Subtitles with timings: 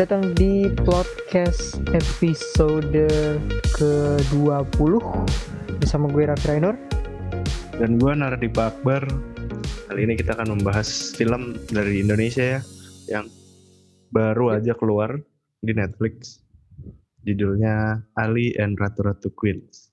[0.00, 3.04] datang di podcast episode
[3.76, 4.96] ke-20
[5.76, 6.72] bersama gue Raffi Rainur
[7.76, 9.04] Dan gue Nardipa Akbar.
[9.92, 12.60] Kali ini kita akan membahas film dari Indonesia ya,
[13.12, 13.28] yang
[14.08, 15.20] baru aja keluar
[15.60, 16.40] di Netflix.
[17.28, 19.92] Judulnya Ali and Ratu Ratu Queens.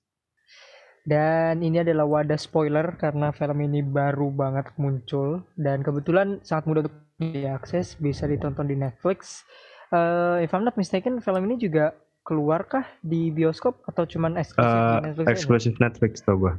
[1.04, 6.80] dan ini adalah wadah spoiler karena film ini baru banget muncul dan kebetulan sangat mudah
[6.88, 9.44] untuk diakses bisa ditonton di Netflix.
[9.88, 14.68] Eh, if I'm not mistaken film ini juga keluar kah di bioskop atau cuman eksklusif
[14.68, 15.32] di Eh, Netflix aja?
[15.32, 16.54] eksklusif Netflix tau gue.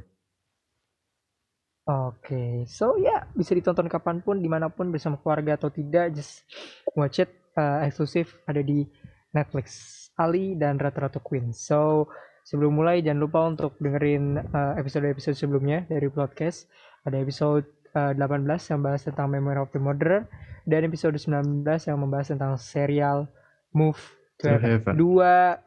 [1.90, 6.46] Oke, so ya bisa ditonton kapan pun, di mana pun bersama keluarga atau tidak, just
[6.94, 7.34] watch it.
[7.58, 8.86] Uh, eksklusif ada di
[9.34, 9.98] Netflix.
[10.20, 11.56] Ali dan Ratu-Ratu Queen.
[11.56, 12.12] So
[12.44, 16.68] sebelum mulai jangan lupa untuk dengerin uh, episode-episode sebelumnya dari podcast.
[17.08, 20.28] Ada episode uh, 18 yang bahas tentang Memory of the Murderer
[20.66, 23.26] dan episode 19 yang membahas tentang serial
[23.74, 24.00] Move
[24.42, 24.94] to Heaven.
[24.98, 25.58] Dua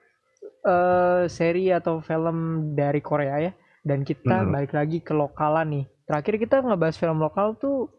[0.66, 3.52] uh, seri atau film dari Korea ya.
[3.82, 4.52] Dan kita Bener.
[4.54, 5.84] balik lagi ke lokalan nih.
[6.06, 7.90] Terakhir kita ngebahas film lokal tuh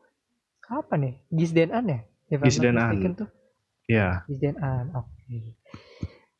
[0.64, 1.14] kapan ya?
[1.36, 2.00] Gis Den An ya?
[2.32, 2.84] If I'm Gis not Den An.
[2.88, 3.30] mistaken tuh.
[3.92, 5.12] Ya, Gis Den An, oke.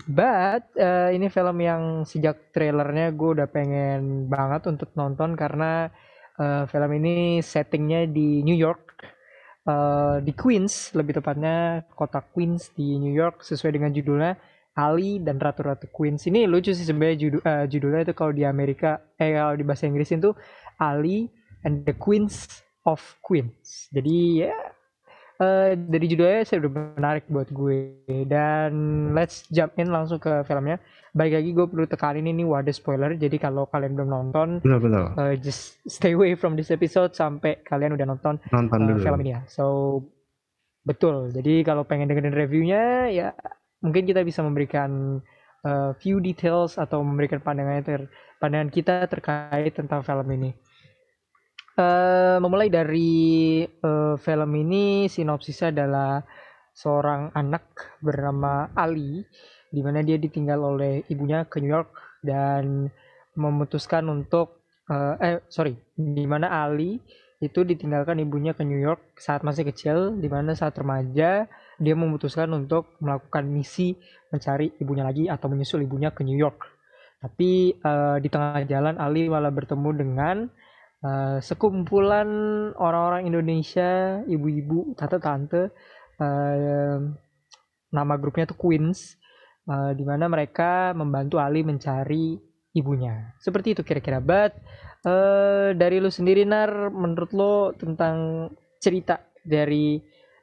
[0.04, 5.92] But eh, ini film yang sejak trailernya gue udah pengen banget untuk nonton karena
[6.40, 8.98] eh, film ini settingnya di New York,
[9.68, 14.34] eh, di Queens lebih tepatnya kota Queens di New York sesuai dengan judulnya
[14.74, 16.26] Ali dan Ratu-Ratu Queens.
[16.26, 19.86] Ini lucu sih sebenarnya judu- eh, judulnya itu kalau di Amerika, eh kalau di bahasa
[19.86, 20.34] Inggris itu
[20.82, 21.30] Ali
[21.62, 22.50] and the Queens
[22.84, 23.88] of Queens.
[23.94, 24.73] Jadi ya
[25.44, 27.80] eh, dari judulnya saya udah menarik buat gue
[28.24, 28.72] dan
[29.12, 30.80] let's jump in langsung ke filmnya.
[31.14, 33.14] Baik lagi gue perlu tekanin ini wadah spoiler.
[33.14, 35.06] Jadi kalau kalian belum nonton, betul betul.
[35.20, 39.04] eh, just stay away from this episode sampai kalian udah nonton Nonton dulu.
[39.04, 39.42] film ini ya.
[39.46, 39.66] So
[40.82, 41.30] betul.
[41.30, 43.30] Jadi kalau pengen dengerin reviewnya ya
[43.84, 45.22] mungkin kita bisa memberikan
[45.62, 48.02] eh, few details atau memberikan pandangan ter
[48.42, 50.50] pandangan kita terkait tentang film ini.
[51.74, 56.22] Eh memulai dari eh, film ini sinopsisnya adalah
[56.70, 59.26] seorang anak bernama Ali
[59.74, 62.94] di mana dia ditinggal oleh ibunya ke New York dan
[63.34, 67.02] memutuskan untuk eh, eh sorry di mana Ali
[67.42, 71.50] itu ditinggalkan ibunya ke New York saat masih kecil di mana saat remaja
[71.82, 73.98] dia memutuskan untuk melakukan misi
[74.30, 76.70] mencari ibunya lagi atau menyusul ibunya ke New York.
[77.18, 80.38] Tapi eh, di tengah jalan Ali malah bertemu dengan
[81.04, 82.28] eh, sekumpulan
[82.80, 85.70] orang-orang Indonesia ibu-ibu tante-tante
[86.18, 86.98] eh,
[87.94, 89.20] nama grupnya tuh Queens
[89.68, 92.40] eh, di mana mereka membantu Ali mencari
[92.74, 94.56] ibunya seperti itu kira-kira but
[95.04, 98.48] eh dari lu sendiri Nar menurut lo tentang
[98.80, 100.00] cerita dari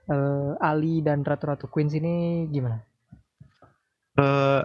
[0.08, 2.80] eh, Ali dan Ratu-Ratu Queens ini gimana?
[4.20, 4.62] Eh,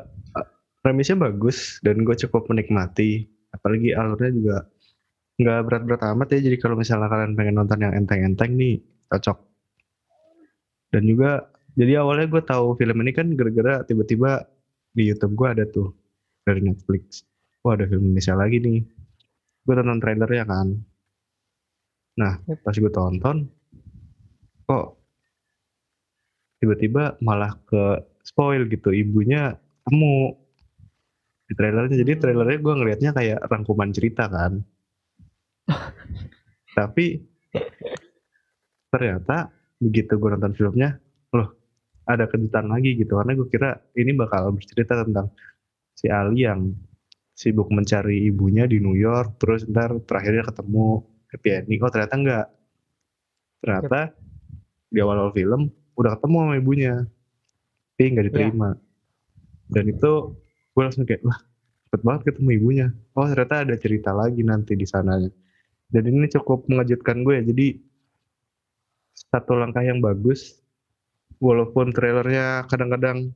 [0.84, 3.28] premisnya bagus dan gue cukup menikmati.
[3.56, 4.58] Apalagi alurnya juga
[5.36, 6.40] nggak berat-berat amat ya.
[6.52, 8.80] Jadi kalau misalnya kalian pengen nonton yang enteng-enteng nih
[9.12, 9.38] cocok.
[10.92, 14.48] Dan juga jadi awalnya gue tahu film ini kan gara-gara tiba-tiba
[14.96, 15.92] di YouTube gue ada tuh
[16.48, 17.28] dari Netflix.
[17.68, 18.80] Wah ada film Indonesia lagi nih.
[19.66, 20.68] Gue tonton trailernya kan.
[22.16, 23.44] Nah pas gue tonton,
[24.64, 24.96] kok
[26.64, 29.54] tiba-tiba malah ke spoil gitu ibunya
[29.86, 30.34] temu
[31.46, 34.66] di trailernya jadi trailernya gue ngelihatnya kayak rangkuman cerita kan
[36.78, 37.24] tapi
[38.92, 40.98] ternyata begitu gue nonton filmnya
[41.36, 41.52] loh
[42.06, 43.18] ada kejutan lagi gitu.
[43.18, 45.34] Karena gue kira ini bakal bercerita tentang
[45.98, 46.72] si Ali yang
[47.36, 51.80] sibuk mencari ibunya di New York terus ntar terakhirnya ketemu happy ending.
[51.84, 52.48] Oh ternyata enggak.
[53.60, 54.00] Ternyata
[54.88, 55.62] di awal-awal film
[55.96, 56.94] udah ketemu sama ibunya
[57.96, 58.70] tapi nggak diterima.
[59.72, 60.12] Dan itu
[60.76, 61.40] gue langsung kayak wah
[61.90, 62.88] cepet banget ketemu ibunya.
[63.18, 65.32] Oh ternyata ada cerita lagi nanti di sananya
[65.96, 67.68] dan ini cukup mengejutkan gue ya jadi
[69.32, 70.60] satu langkah yang bagus
[71.40, 73.32] walaupun trailernya kadang-kadang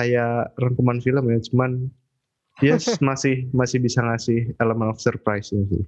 [0.00, 1.70] kayak rangkuman film ya cuman
[2.64, 5.84] yes masih masih bisa ngasih elemen of surprise ya sih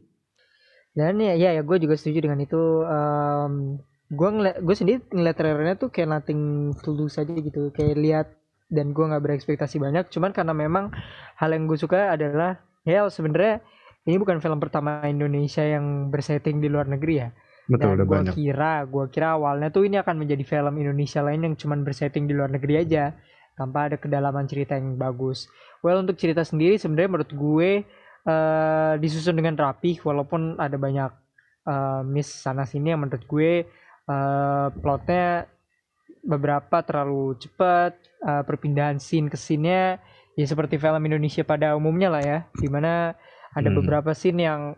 [0.94, 2.86] Dan ya ya, ya gue juga setuju dengan itu.
[2.86, 3.82] Em,
[4.14, 8.26] gue ngeliat gue sendiri ngeliat trailernya tuh kayak nothing tulus aja gitu, kayak lihat
[8.70, 10.06] dan gue nggak berekspektasi banyak.
[10.14, 10.94] Cuman karena memang
[11.34, 13.58] hal yang gue suka adalah ya sebenarnya
[14.04, 17.28] ini bukan film pertama Indonesia yang bersetting di luar negeri ya.
[17.64, 21.48] betul Dan udah banyak kira, gue kira awalnya tuh ini akan menjadi film Indonesia lain
[21.48, 23.16] yang cuman bersetting di luar negeri aja,
[23.56, 25.48] tanpa ada kedalaman cerita yang bagus.
[25.80, 27.70] Well untuk cerita sendiri sebenarnya menurut gue
[28.28, 31.10] eh, disusun dengan rapi, walaupun ada banyak
[31.64, 33.64] eh, miss sana sini yang menurut gue
[34.12, 35.48] eh, plotnya
[36.24, 37.92] beberapa terlalu cepat
[38.24, 40.00] uh, perpindahan scene ke scene-nya
[40.34, 43.14] ya seperti film Indonesia pada umumnya lah ya di mana
[43.54, 43.78] ada Hmm.
[43.80, 44.74] beberapa scene yang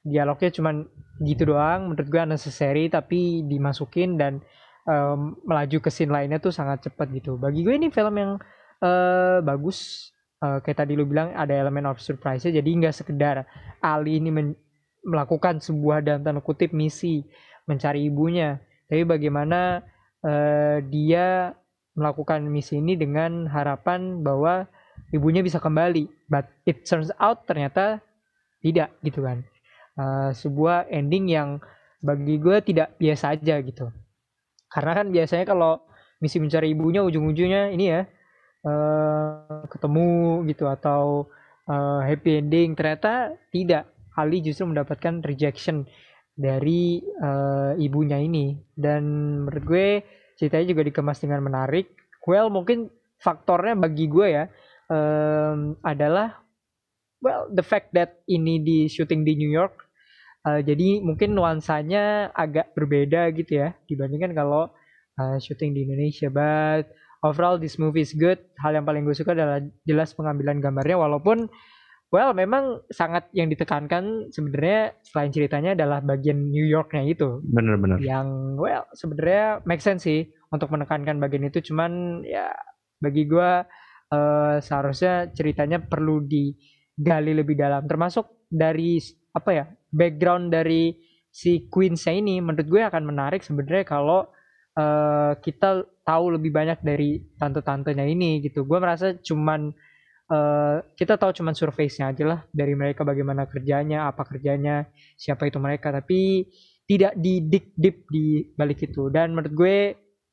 [0.00, 0.88] dialognya cuman
[1.20, 4.40] gitu doang menurut gue unnecessary tapi dimasukin dan
[4.88, 8.32] em, melaju ke scene lainnya tuh sangat cepat gitu bagi gue ini film yang
[8.80, 10.10] eh, bagus
[10.40, 13.44] Eh, kayak tadi lu bilang ada elemen of surprise jadi nggak sekedar
[13.84, 14.56] Ali ini men-
[15.04, 17.28] melakukan sebuah dalam tanda kutip misi
[17.68, 18.56] mencari ibunya
[18.88, 19.84] tapi bagaimana
[20.24, 21.52] eh, dia
[21.92, 24.64] melakukan misi ini dengan harapan bahwa
[25.12, 28.00] ibunya bisa kembali but it turns out ternyata
[28.60, 29.44] tidak gitu kan.
[29.98, 31.60] Eh, sebuah ending yang
[32.00, 33.92] bagi gue tidak biasa aja gitu.
[34.70, 35.82] Karena kan biasanya kalau
[36.20, 38.02] misi mencari ibunya ujung-ujungnya ini ya
[38.64, 41.28] eh, ketemu gitu atau
[41.68, 42.76] eh, happy ending.
[42.76, 43.84] Ternyata tidak.
[44.18, 45.86] Ali justru mendapatkan rejection
[46.36, 48.56] dari eh, ibunya ini.
[48.76, 49.02] Dan
[49.46, 49.88] menurut gue
[50.36, 51.92] ceritanya juga dikemas dengan menarik.
[52.28, 54.44] Well mungkin faktornya bagi gue ya
[54.88, 56.40] em, adalah
[57.24, 59.88] well the fact that ini di syuting di New York
[60.48, 64.72] eh, jadi mungkin nuansanya agak berbeda gitu ya dibandingkan kalau
[65.20, 66.28] eh, syuting di Indonesia.
[66.32, 66.90] But
[67.24, 68.40] overall this movie is good.
[68.60, 71.48] Hal yang paling gue suka adalah jelas pengambilan gambarnya walaupun
[72.10, 77.44] well memang sangat yang ditekankan sebenarnya selain ceritanya adalah bagian New Yorknya itu.
[77.44, 78.00] Bener-bener.
[78.02, 81.60] yang well sebenarnya make sense sih untuk menekankan bagian itu.
[81.70, 82.50] Cuman ya
[82.98, 83.64] bagi gua
[84.10, 86.24] eh, seharusnya ceritanya perlu
[87.00, 87.88] digali lebih dalam.
[87.88, 89.00] Termasuk dari
[89.32, 90.92] apa ya background dari
[91.32, 94.28] si Queensnya ini menurut gue akan menarik sebenarnya kalau
[94.76, 98.68] eh, kita tahu lebih banyak dari tante-tantenya ini gitu.
[98.68, 99.72] Gue merasa cuman
[100.28, 104.84] eh, kita tahu cuman surface-nya aja lah dari mereka bagaimana kerjanya apa kerjanya
[105.16, 106.44] siapa itu mereka tapi
[106.84, 109.08] tidak di deep deep di balik itu.
[109.08, 109.78] Dan menurut gue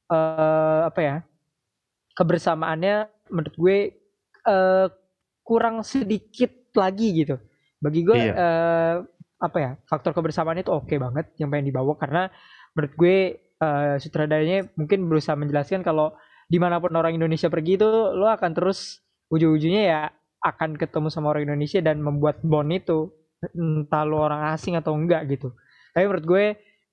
[0.08, 1.16] eh apa ya
[2.18, 3.78] kebersamaannya menurut gue
[4.48, 4.88] eh
[5.48, 7.36] kurang sedikit lagi gitu
[7.78, 8.34] bagi gue Iya.
[8.34, 8.96] eh,
[9.38, 12.30] apa ya faktor kebersamaan itu oke banget yang pengen dibawa karena
[12.74, 16.14] menurut gue eh, sutradaranya mungkin berusaha menjelaskan kalau
[16.48, 20.02] di mana pun orang Indonesia pergi itu lo akan terus ujung-ujungnya ya
[20.42, 23.12] akan ketemu sama orang Indonesia dan membuat bond itu
[23.54, 25.54] entah lo orang asing atau enggak gitu
[25.94, 26.46] tapi menurut gue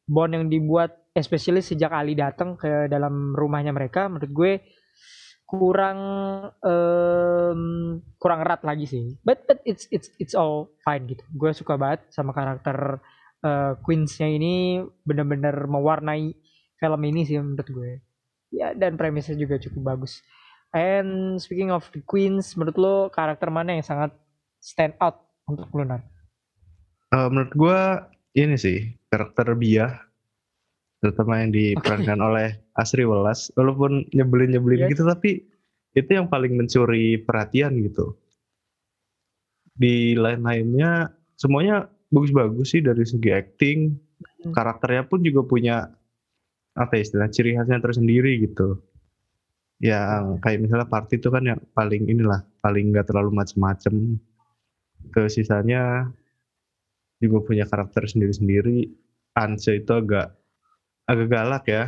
[0.05, 4.53] bond yang dibuat especially sejak Ali datang ke dalam rumahnya mereka menurut gue
[5.45, 5.99] kurang
[6.65, 7.63] em,
[8.19, 9.05] kurang erat lagi sih.
[9.23, 11.25] But but it's it's it's all fine gitu.
[11.37, 12.99] Gue suka banget sama karakter
[13.45, 14.83] eh, Queens-nya ini.
[15.05, 16.35] Bener-bener mewarnai
[16.81, 17.93] film ini sih menurut gue.
[18.55, 20.21] Ya dan premisnya juga cukup bagus.
[20.75, 24.11] And speaking of the Queens menurut lo karakter mana yang sangat
[24.59, 26.03] stand out untuk lo Nan?
[27.15, 27.79] Eh, menurut gua
[28.35, 29.87] ini sih karakter Bia
[31.05, 34.91] terutama yang diperankan oleh Asri Welas walaupun nyebelin-nyebelin Yes.
[34.97, 35.31] gitu tapi
[35.93, 38.17] itu yang paling mencuri perhatian gitu.
[39.77, 43.81] Di lain-lainnya semuanya bagus-bagus sih dari segi acting.
[44.25, 44.53] Hmm.
[44.55, 45.77] karakternya pun juga punya
[46.79, 48.81] apa ya istilah ciri khasnya tersendiri gitu.
[49.83, 54.17] Yang kayak misalnya Party itu kan yang paling inilah paling nggak terlalu macem-macem.
[55.13, 56.09] Ke sisanya
[57.21, 58.89] juga punya karakter sendiri-sendiri.
[59.35, 60.33] Anse itu agak
[61.05, 61.85] agak galak ya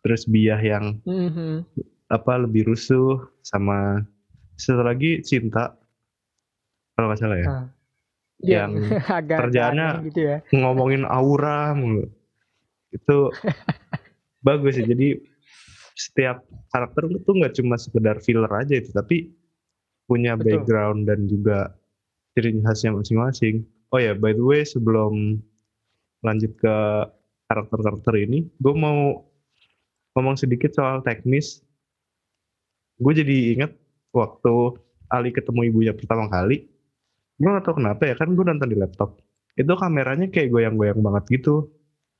[0.00, 1.64] terus Biah yang Mhm.
[2.06, 4.04] apa lebih rusuh sama
[4.54, 5.74] satu lagi Cinta
[6.94, 7.66] kalau nggak salah ya Ah.
[8.44, 8.70] Yang
[9.18, 12.06] agak kerjaannya gitu ya ngomongin aura mulu
[12.92, 13.18] itu
[14.46, 15.18] bagus sih jadi
[15.94, 19.30] setiap karakter itu nggak cuma sekedar filler aja itu tapi
[20.04, 20.60] punya Betul.
[20.62, 21.72] background dan juga
[22.34, 25.38] ciri khasnya masing-masing oh ya by the way sebelum
[26.20, 26.76] lanjut ke
[27.48, 29.24] karakter-karakter ini gue mau
[30.14, 31.60] ngomong sedikit soal teknis.
[32.96, 33.74] Gue jadi inget
[34.14, 34.78] waktu
[35.10, 36.70] Ali ketemu ibunya pertama kali.
[37.34, 39.18] Gue gak tau kenapa ya kan gue nonton di laptop.
[39.58, 41.70] Itu kameranya kayak goyang-goyang banget gitu.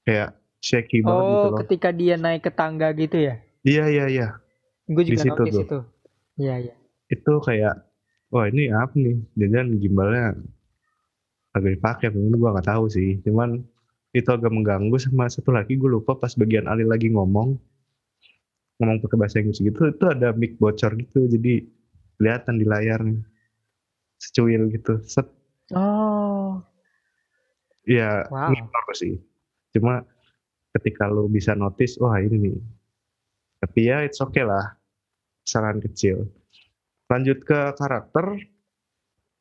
[0.02, 1.58] Kayak shaky banget gitu oh loh.
[1.64, 3.38] ketika dia naik ke tangga gitu ya?
[3.62, 4.28] Iya iya iya.
[4.90, 5.78] Gue Di juga situ notice itu.
[6.42, 6.74] Iya iya.
[7.08, 7.74] Itu kayak
[8.34, 9.16] wah ini apa nih?
[9.38, 10.24] Jangan gimbalnya
[11.54, 13.22] agak dipakai mungkin gue nggak tahu sih.
[13.22, 13.62] Cuman
[14.14, 17.58] itu agak mengganggu sama satu lagi gue lupa pas bagian Ali lagi ngomong.
[18.78, 21.66] Ngomong pakai bahasa Inggris gitu itu ada mic bocor gitu jadi
[22.18, 23.02] kelihatan di layar
[24.22, 25.26] secuil gitu set.
[25.74, 26.62] Oh.
[27.84, 28.54] Ya Wow.
[28.94, 29.18] sih.
[29.74, 30.06] Cuma
[30.78, 32.56] ketika lu bisa notice wah ini nih.
[33.60, 34.78] Tapi ya it's okay lah.
[35.42, 36.30] Kesalahan kecil.
[37.10, 38.38] Lanjut ke karakter.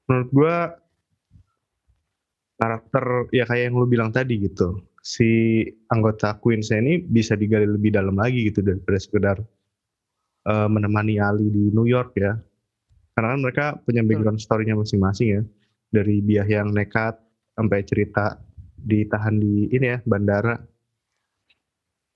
[0.10, 0.56] Menurut gua
[2.64, 5.60] karakter ya kayak yang lu bilang tadi gitu si
[5.92, 9.38] anggota Queens ini bisa digali lebih dalam lagi gitu daripada sekedar
[10.48, 12.40] uh, menemani Ali di New York ya.
[13.14, 15.42] Karena kan mereka punya background story-nya masing-masing ya.
[15.94, 17.20] Dari biah yang nekat
[17.54, 18.42] sampai cerita
[18.80, 20.58] ditahan di ini ya bandara.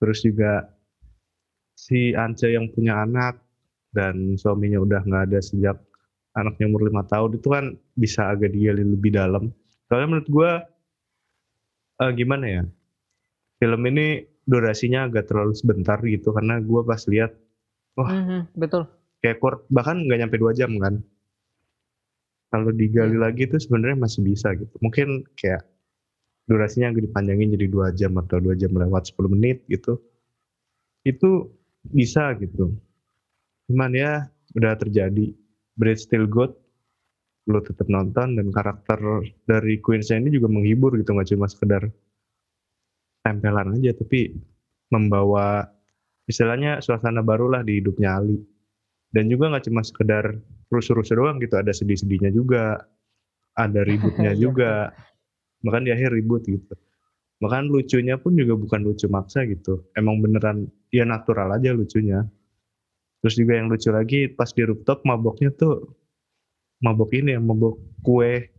[0.01, 0.65] Terus juga
[1.77, 3.37] si Ance yang punya anak
[3.93, 5.77] dan suaminya udah nggak ada sejak
[6.33, 9.53] anaknya umur lima tahun itu kan bisa agak digali lebih dalam.
[9.87, 10.51] Soalnya menurut gue
[12.03, 12.63] uh, gimana ya
[13.57, 17.35] film ini durasinya agak terlalu sebentar gitu karena gue pas lihat
[17.99, 18.87] wah mm-hmm, betul.
[19.19, 21.01] kayak kur bahkan nggak nyampe dua jam kan.
[22.47, 23.27] Kalau digali yeah.
[23.27, 24.71] lagi tuh sebenarnya masih bisa gitu.
[24.79, 25.67] Mungkin kayak
[26.47, 29.99] durasinya agak dipanjangin jadi dua jam atau dua jam lewat 10 menit gitu.
[31.03, 31.51] Itu
[31.83, 32.71] bisa gitu.
[33.67, 35.35] Cuman ya udah terjadi.
[35.75, 36.55] But still good
[37.47, 38.99] lo tetap nonton dan karakter
[39.47, 41.87] dari Queensnya ini juga menghibur gitu nggak cuma sekedar
[43.23, 44.35] tempelan aja tapi
[44.91, 45.67] membawa
[46.27, 48.39] istilahnya suasana barulah di hidupnya Ali.
[49.07, 50.35] Dan juga nggak cuma sekedar
[50.67, 52.83] rusuh-rusuh doang gitu ada sedih-sedihnya juga
[53.55, 54.71] ada ributnya iya, juga.
[55.63, 56.75] Bahkan di akhir ribut gitu.
[57.39, 59.87] Bahkan lucunya pun juga bukan lucu maksa gitu.
[59.95, 62.27] Emang beneran ya natural aja lucunya.
[63.23, 65.89] Terus juga yang lucu lagi pas di rooftop maboknya tuh
[66.83, 68.49] mabok ini yang mabok kue.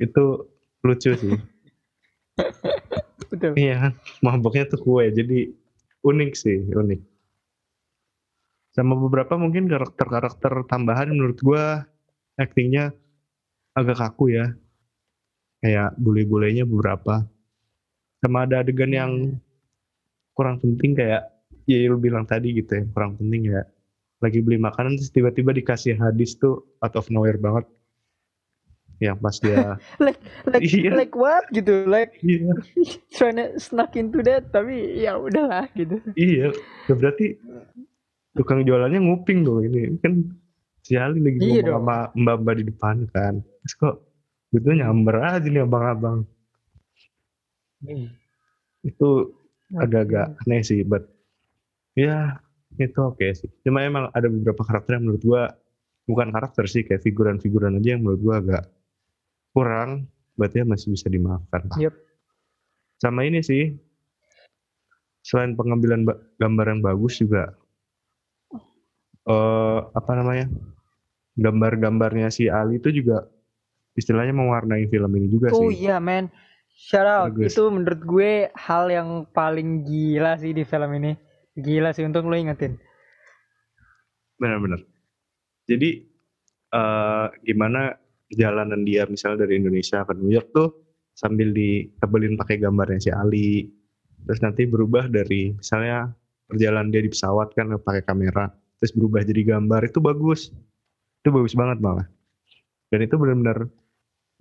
[0.00, 0.50] Itu
[0.84, 1.34] lucu sih.
[3.30, 3.54] Betul.
[3.58, 5.50] Iya maboknya tuh kue jadi
[6.04, 7.00] unik sih unik.
[8.74, 11.86] Sama beberapa mungkin karakter-karakter tambahan menurut gua
[12.34, 12.90] aktingnya
[13.74, 14.50] agak kaku ya.
[15.62, 17.24] Kayak bule-bulenya beberapa.
[18.18, 19.38] Sama ada adegan yang hmm.
[20.34, 21.34] kurang penting kayak
[21.64, 23.64] ya lu bilang tadi gitu ya kurang penting ya
[24.24, 27.68] lagi beli makanan terus tiba-tiba dikasih hadis tuh out of nowhere banget
[29.02, 30.90] yang pas dia like like iya.
[30.94, 32.56] like what gitu like iya.
[33.16, 36.48] trying to snuck into that tapi ya udahlah gitu iya
[36.88, 37.36] ya berarti
[38.34, 40.24] tukang jualannya nguping dong ini kan
[40.84, 43.96] siali lagi iya ngomong sama mbak-mbak di depan kan terus kok
[44.54, 46.18] gitu nyamber aja nih abang-abang
[47.82, 48.08] hmm.
[48.86, 49.10] itu
[49.74, 51.10] agak-agak aneh sih but
[51.98, 52.38] ya
[52.78, 53.50] itu oke okay sih.
[53.62, 55.42] Cuma emang ada beberapa karakter yang menurut gua
[56.04, 58.64] bukan karakter sih kayak figuran-figuran aja yang menurut gua agak
[59.54, 61.70] kurang, berarti ya masih bisa dimaafkan.
[61.78, 61.94] Yep.
[62.98, 63.74] Sama ini sih,
[65.22, 66.02] selain pengambilan
[66.42, 67.54] gambar yang bagus juga,
[69.30, 70.50] uh, apa namanya,
[71.38, 73.26] gambar-gambarnya si Ali itu juga
[73.94, 75.66] istilahnya mewarnai film ini juga oh, sih.
[75.66, 76.26] Oh iya man,
[76.74, 77.30] shout out.
[77.34, 77.54] Bagus.
[77.54, 81.14] Itu menurut gue hal yang paling gila sih di film ini
[81.54, 82.74] Gila sih untung lo ingetin.
[84.42, 84.82] Benar-benar.
[85.70, 86.02] Jadi
[86.74, 87.94] uh, gimana
[88.26, 90.74] perjalanan dia misalnya dari Indonesia ke New York tuh
[91.14, 93.70] sambil ditebelin pakai gambarnya si Ali.
[94.26, 96.10] Terus nanti berubah dari misalnya
[96.50, 98.50] perjalanan dia di pesawat kan pakai kamera,
[98.82, 100.50] terus berubah jadi gambar itu bagus.
[101.22, 102.08] Itu bagus banget malah.
[102.90, 103.70] Dan itu benar-benar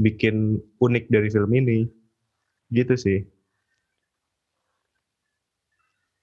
[0.02, 1.86] bikin unik dari film ini.
[2.74, 3.22] Gitu sih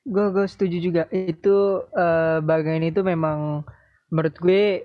[0.04, 1.02] gue gue setuju juga.
[1.12, 3.64] Itu uh, bagian itu memang
[4.08, 4.84] menurut gue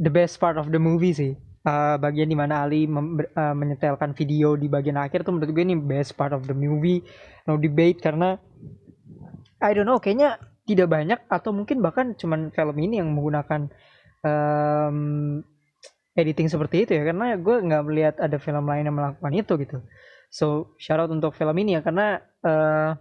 [0.00, 1.34] the best part of the movie sih.
[1.60, 5.76] Uh, bagian di mana Ali uh, menyetelkan video di bagian akhir tuh menurut gue ini
[5.76, 7.04] best part of the movie.
[7.44, 8.40] No debate karena
[9.60, 13.68] I don't know kayaknya tidak banyak atau mungkin bahkan cuman film ini yang menggunakan
[14.24, 14.98] um,
[16.16, 17.02] editing seperti itu ya.
[17.04, 19.78] Karena gue nggak melihat ada film lain yang melakukan itu gitu.
[20.32, 22.96] So shout out untuk film ini ya karena uh,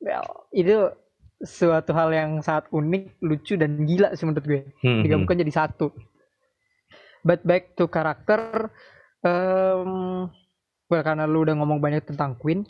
[0.00, 0.92] well, itu
[1.40, 4.62] suatu hal yang sangat unik, lucu dan gila sih menurut gue.
[4.84, 5.44] Hmm, Digabungkan hmm.
[5.48, 5.88] jadi satu.
[7.20, 8.72] But back to karakter,
[9.24, 10.28] um,
[10.88, 12.64] well, karena lu udah ngomong banyak tentang Queen,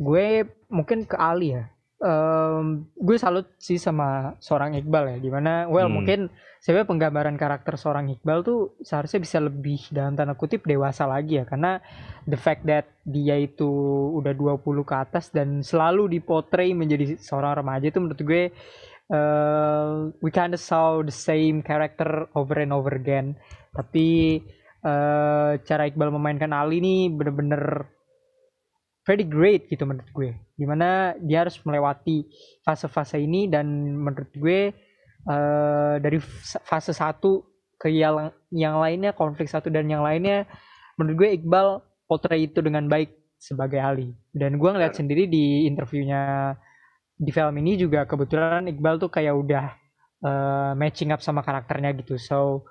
[0.00, 5.66] gue mungkin ke Ali ya um, gue salut sih sama seorang Iqbal ya di mana
[5.70, 5.94] well hmm.
[5.94, 6.20] mungkin
[6.64, 11.44] sebenarnya penggambaran karakter seorang Iqbal tuh seharusnya bisa lebih dalam tanda kutip dewasa lagi ya
[11.44, 11.78] karena
[12.24, 13.68] the fact that dia itu
[14.16, 18.42] udah 20 ke atas dan selalu dipotray menjadi seorang remaja itu menurut gue
[19.12, 23.36] uh, we kinda saw the same character over and over again
[23.74, 24.40] tapi
[24.86, 27.90] uh, cara Iqbal memainkan Ali ini bener-bener
[29.04, 30.30] very great gitu menurut gue.
[30.56, 32.24] Di mana dia harus melewati
[32.64, 34.72] fase-fase ini dan menurut gue
[35.28, 36.18] uh, dari
[36.64, 37.44] fase satu
[37.76, 40.48] ke yang yang lainnya konflik satu dan yang lainnya
[40.96, 41.68] menurut gue Iqbal
[42.08, 46.54] potret itu dengan baik sebagai Ali dan gue ngeliat sendiri di interviewnya
[47.14, 49.64] di film ini juga kebetulan Iqbal tuh kayak udah
[50.24, 52.16] uh, matching up sama karakternya gitu.
[52.16, 52.64] So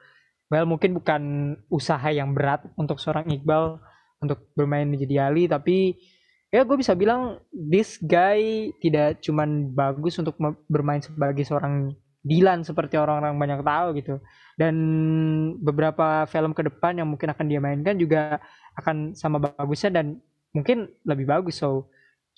[0.49, 1.21] well mungkin bukan
[1.69, 3.77] usaha yang berat untuk seorang Iqbal
[4.23, 5.99] untuk bermain menjadi Ali tapi
[6.53, 10.37] ya gue bisa bilang this guy tidak cuman bagus untuk
[10.69, 14.15] bermain sebagai seorang Dylan seperti orang-orang banyak tahu gitu.
[14.55, 14.75] Dan
[15.59, 18.39] beberapa film ke depan yang mungkin akan dia mainkan juga
[18.79, 20.23] akan sama bagusnya dan
[20.55, 21.59] mungkin lebih bagus.
[21.59, 21.91] So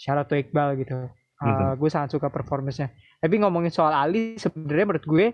[0.10, 1.06] out to Iqbal gitu.
[1.38, 1.72] Uh, mm-hmm.
[1.78, 2.80] gue sangat suka performance
[3.20, 5.26] tapi ngomongin soal Ali sebenarnya menurut gue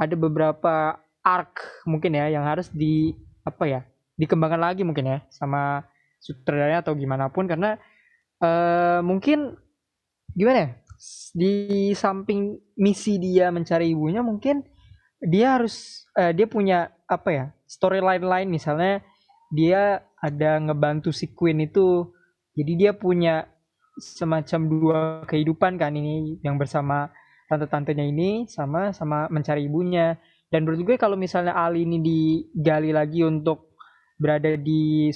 [0.00, 3.12] ada beberapa arc mungkin ya yang harus di
[3.44, 3.80] apa ya
[4.16, 5.84] dikembangkan lagi mungkin ya sama
[6.18, 7.44] sutradaranya atau gimana pun.
[7.46, 7.76] Karena
[8.42, 9.54] uh, mungkin
[10.34, 10.70] gimana ya?
[11.32, 14.62] Di samping misi dia mencari ibunya mungkin
[15.22, 18.48] dia harus uh, dia punya apa ya storyline lain.
[18.50, 19.00] Misalnya
[19.54, 22.10] dia ada ngebantu si Queen itu
[22.52, 23.48] jadi dia punya
[23.96, 27.12] semacam dua kehidupan kan ini yang bersama
[27.48, 30.16] tante-tantenya ini sama sama mencari ibunya.
[30.52, 33.72] Dan menurut gue kalau misalnya Ali ini digali lagi untuk
[34.20, 35.08] berada di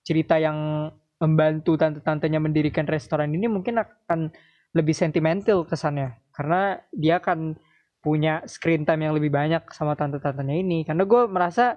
[0.00, 4.30] cerita yang membantu tante-tantenya mendirikan restoran ini mungkin akan
[4.74, 6.14] lebih sentimental kesannya.
[6.30, 7.58] Karena dia akan
[7.98, 10.86] punya screen time yang lebih banyak sama tante-tantenya ini.
[10.86, 11.76] Karena gue merasa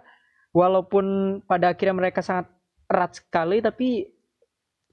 [0.53, 2.53] walaupun pada akhirnya mereka sangat
[2.85, 4.05] erat sekali tapi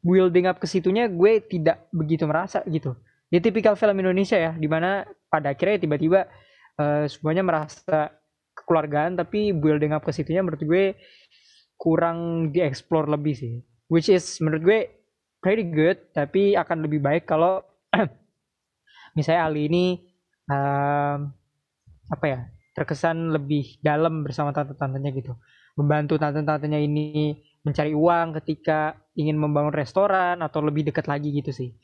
[0.01, 2.97] building up ke situnya gue tidak begitu merasa gitu.
[3.29, 6.25] Di tipikal film Indonesia ya di mana pada akhirnya tiba-tiba
[6.81, 8.17] uh, semuanya merasa
[8.57, 10.85] kekeluargaan tapi building up ke situnya menurut gue
[11.77, 13.55] kurang dieksplor lebih sih
[13.89, 14.81] which is menurut gue
[15.41, 17.65] pretty good tapi akan lebih baik kalau
[19.17, 19.87] misalnya Ali ini
[20.49, 21.33] um,
[22.09, 22.41] apa ya
[22.77, 25.35] terkesan lebih dalam bersama tante-tantenya gitu.
[25.75, 27.35] Membantu tante-tantenya ini
[27.67, 31.75] mencari uang ketika ingin membangun restoran atau lebih dekat lagi gitu sih.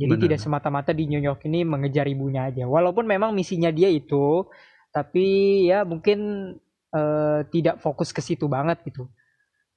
[0.00, 0.22] Jadi Benar.
[0.24, 2.64] tidak semata-mata di New York ini mengejar ibunya aja.
[2.64, 4.48] Walaupun memang misinya dia itu
[4.90, 6.50] tapi ya mungkin
[6.90, 9.06] uh, tidak fokus ke situ banget gitu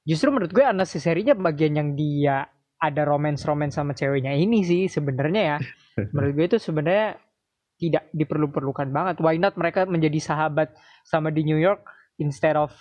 [0.04, 2.48] justru menurut gue serinya bagian yang dia
[2.84, 5.58] ada romance romance sama ceweknya ini sih sebenarnya ya.
[6.12, 7.16] Menurut gue itu sebenarnya
[7.80, 9.16] tidak diperlu-perlukan banget.
[9.24, 10.76] Why not mereka menjadi sahabat
[11.08, 11.80] sama di New York
[12.20, 12.76] instead of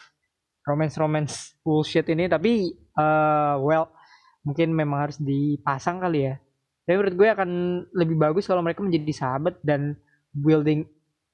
[0.66, 2.26] romance romance bullshit ini?
[2.26, 3.94] Tapi uh, well
[4.42, 6.34] mungkin memang harus dipasang kali ya.
[6.82, 7.50] Tapi menurut gue akan
[7.94, 9.94] lebih bagus kalau mereka menjadi sahabat dan
[10.34, 10.82] building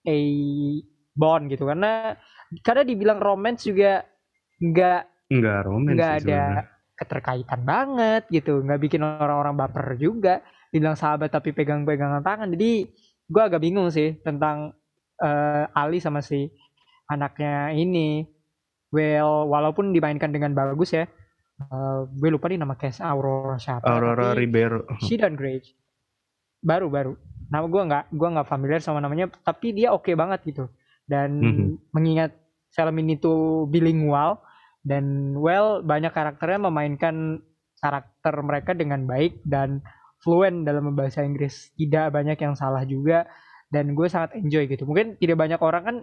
[0.05, 0.19] a
[1.17, 1.65] bond gitu.
[1.65, 2.13] Karena
[2.61, 4.05] karena dibilang romance juga
[4.61, 6.65] nggak nggak romance nggak ada sebenernya
[6.99, 8.59] keterkaitan banget gitu.
[8.59, 10.43] Nggak bikin orang-orang baper juga.
[10.69, 12.51] Dibilang sahabat tapi pegang-pegangan tangan.
[12.53, 12.91] Jadi
[13.25, 14.75] gue agak bingung sih tentang
[15.23, 16.51] uh, Ali sama si
[17.07, 18.27] anaknya ini.
[18.91, 21.05] Well walaupun dimainkan dengan bagus ya
[21.69, 24.89] uh, gue lupa nih nama cast Aurora siapa Aurora Ribeiro.
[25.05, 25.69] she done great.
[26.65, 27.13] Baru baru.
[27.53, 30.65] Nama gue nggak gue nggak familiar sama namanya tapi dia oke okay banget gitu.
[31.09, 31.69] Dan mm -hmm.
[31.93, 32.33] mengingat
[32.73, 34.41] film ini tuh bilingual
[34.89, 37.45] dan well banyak karakternya memainkan
[37.85, 39.85] karakter mereka dengan baik dan
[40.25, 41.71] fluent dalam bahasa Inggris.
[41.77, 43.29] Tidak banyak yang salah juga.
[43.69, 44.89] Dan gue sangat enjoy gitu.
[44.89, 45.97] Mungkin tidak banyak orang kan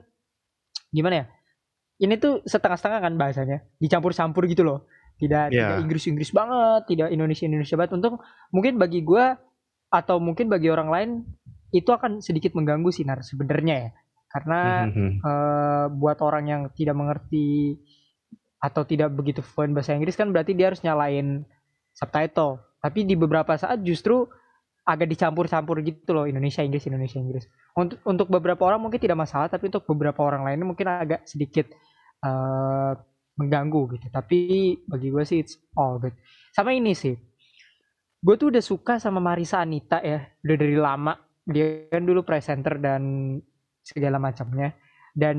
[0.94, 1.28] gimana ya
[2.00, 3.58] ini tuh setengah-setengah kan bahasanya.
[3.80, 4.80] Dicampur-campur gitu loh.
[5.16, 5.80] Tidak yeah.
[5.80, 7.94] tidak Inggris-Inggris banget tidak Indonesia-Indonesia banget.
[7.96, 8.20] Untuk
[8.52, 9.26] mungkin bagi gue
[9.88, 11.10] atau mungkin bagi orang lain
[11.72, 13.90] itu akan sedikit mengganggu sinar sebenarnya ya.
[14.28, 15.12] Karena mm -hmm.
[15.24, 17.80] uh, buat orang yang tidak mengerti
[18.60, 21.44] atau tidak begitu fluent bahasa Inggris kan berarti dia harus nyalain
[21.94, 22.60] subtitle.
[22.82, 24.26] Tapi di beberapa saat justru
[24.86, 27.46] agak dicampur-campur gitu loh Indonesia Inggris Indonesia Inggris.
[27.74, 31.74] Untuk untuk beberapa orang mungkin tidak masalah tapi untuk beberapa orang lainnya mungkin agak sedikit
[32.22, 32.94] uh,
[33.36, 34.08] mengganggu gitu.
[34.14, 34.40] Tapi
[34.86, 36.14] bagi gue sih it's all good.
[36.54, 37.18] Sama ini sih.
[38.26, 41.14] Gue tuh udah suka sama Marisa Anita ya, udah dari lama.
[41.46, 43.02] Dia kan dulu presenter dan
[43.86, 44.74] segala macamnya
[45.16, 45.38] dan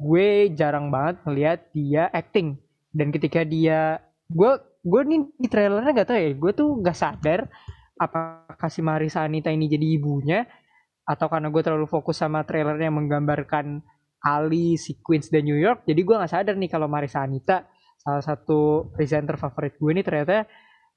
[0.00, 2.56] gue jarang banget melihat dia acting.
[2.92, 4.00] Dan ketika dia
[4.32, 7.46] gue gue nih di trailernya gak tau ya gue tuh gak sadar
[7.94, 10.42] apakah si Marisa Anita ini jadi ibunya
[11.06, 13.84] atau karena gue terlalu fokus sama trailernya yang menggambarkan
[14.22, 15.82] Ali, si Queens dan New York.
[15.82, 17.66] Jadi gue gak sadar nih kalau Marisa Anita
[17.98, 20.46] salah satu presenter favorit gue ini ternyata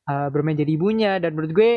[0.06, 1.18] uh, bermain jadi ibunya.
[1.18, 1.72] Dan menurut gue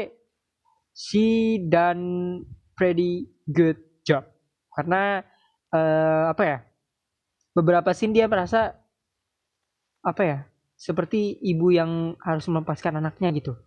[0.93, 2.45] she done
[2.77, 4.29] pretty good job.
[4.77, 5.25] Karena
[5.73, 6.59] uh, apa ya
[7.57, 8.77] beberapa scene dia merasa
[10.05, 10.39] apa ya
[10.79, 13.59] seperti ibu yang harus melepaskan anaknya gitu.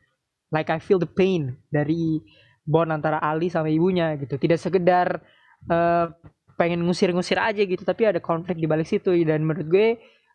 [0.47, 2.23] Like I feel the pain dari
[2.63, 4.39] bond antara Ali sama ibunya gitu.
[4.39, 5.19] Tidak sekedar
[5.67, 6.07] uh,
[6.55, 9.11] pengen ngusir-ngusir aja gitu tapi ada konflik di balik situ.
[9.27, 9.87] Dan menurut gue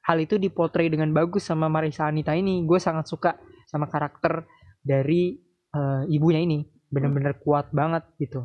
[0.04, 2.60] hal itu dipotret dengan bagus sama Marisa Anita ini.
[2.68, 4.44] Gue sangat suka sama karakter
[4.84, 5.32] dari
[5.72, 6.60] uh, ibunya ini.
[6.92, 8.44] Benar-benar kuat banget gitu.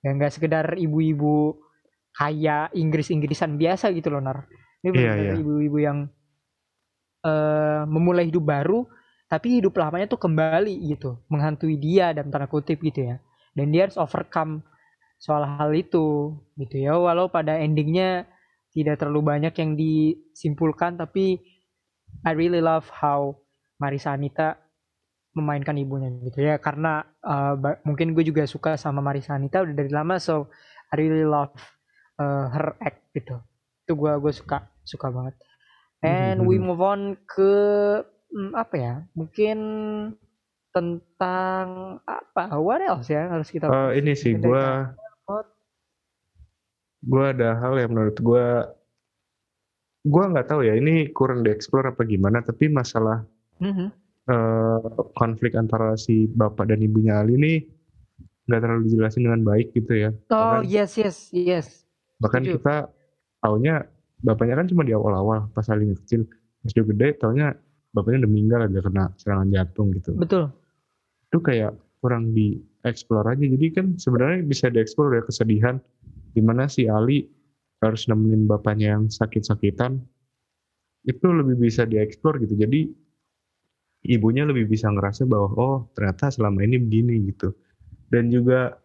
[0.00, 1.60] Ya nggak sekedar ibu-ibu
[2.20, 4.44] kayak Inggris-Inggrisan biasa gitu loh Nar.
[4.84, 5.40] Ini benar yeah, yeah.
[5.40, 5.98] ibu-ibu yang
[7.24, 8.84] uh, memulai hidup baru
[9.30, 13.16] tapi hidup lamanya tuh kembali gitu menghantui dia dan tanda kutip gitu ya
[13.54, 14.66] dan dia harus overcome
[15.22, 18.26] soal hal itu gitu ya walau pada endingnya
[18.74, 21.38] tidak terlalu banyak yang disimpulkan tapi
[22.26, 23.38] I really love how
[23.78, 24.58] Marisa Anita
[25.30, 27.54] memainkan ibunya gitu ya karena uh,
[27.86, 30.50] mungkin gue juga suka sama Marisa Anita udah dari lama so
[30.90, 31.54] I really love
[32.20, 33.40] uh, her act gitu.
[33.88, 35.34] Itu gue gue suka suka banget.
[36.04, 36.48] And mm -hmm.
[36.48, 37.52] we move on ke
[38.30, 39.58] hmm, apa ya mungkin
[40.70, 44.64] tentang apa what else ya harus kita uh, ini sih gue
[47.00, 48.46] gue ada hal yang menurut gue
[50.06, 53.26] gue nggak tahu ya ini kurang dieksplor apa gimana tapi masalah
[53.58, 53.88] mm -hmm.
[54.30, 54.78] uh,
[55.18, 57.52] konflik antara si bapak dan ibunya Ali ini
[58.46, 60.10] nggak terlalu dijelasin dengan baik gitu ya.
[60.32, 61.66] Oh bahkan, yes yes yes
[62.20, 62.54] bahkan Setuju.
[62.60, 62.76] kita
[63.40, 63.74] taunya
[64.20, 66.28] bapaknya kan cuma di awal-awal pas Ali kecil.
[66.60, 67.56] Pas dia gede taunya
[67.96, 70.12] bapaknya udah meninggal ada kena serangan jantung gitu.
[70.14, 70.52] Betul.
[71.32, 71.72] Itu kayak
[72.04, 73.44] kurang dieksplor aja.
[73.44, 75.80] Jadi kan sebenarnya bisa dieksplor ya kesedihan.
[76.30, 77.26] Di mana si Ali
[77.80, 79.98] harus nemenin bapaknya yang sakit-sakitan
[81.08, 82.54] itu lebih bisa dieksplor gitu.
[82.54, 82.92] Jadi
[84.06, 87.56] ibunya lebih bisa ngerasa bahwa oh ternyata selama ini begini gitu.
[88.12, 88.76] Dan juga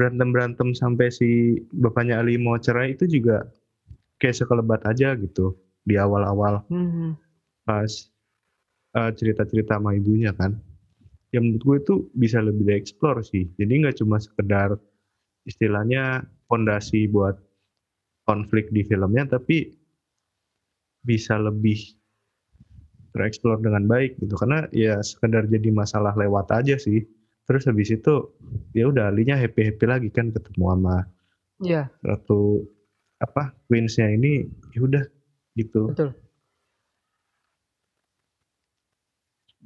[0.00, 3.44] berantem-berantem sampai si bapaknya Ali mau cerai itu juga
[4.16, 5.52] kayak sekelebat aja gitu
[5.84, 6.64] di awal-awal.
[6.72, 7.10] Mm -hmm.
[7.68, 7.92] pas
[8.96, 10.56] uh, cerita-cerita sama ibunya kan.
[11.36, 13.44] Yang menurut gue itu bisa lebih dieksplor sih.
[13.60, 14.80] Jadi nggak cuma sekedar
[15.44, 17.36] istilahnya fondasi buat
[18.24, 19.76] konflik di filmnya tapi
[21.04, 21.76] bisa lebih
[23.12, 24.32] tereksplor dengan baik gitu.
[24.40, 27.04] Karena ya sekedar jadi masalah lewat aja sih
[27.50, 28.30] terus habis itu
[28.70, 31.02] ya udah alinya happy happy lagi kan ketemu sama
[31.58, 32.62] ya ratu
[33.18, 35.02] apa queensnya ini ya udah
[35.58, 35.90] gitu.
[35.90, 36.14] Betul.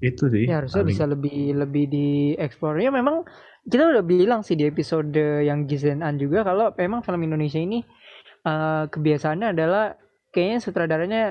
[0.00, 0.90] Itu sih ya harusnya paling.
[0.96, 2.08] bisa lebih lebih di
[2.40, 3.22] explore ya memang
[3.68, 5.12] kita udah bilang sih di episode
[5.44, 7.84] yang Gizen An juga kalau memang film Indonesia ini
[8.48, 9.92] uh, kebiasaannya adalah
[10.32, 11.22] kayaknya sutradaranya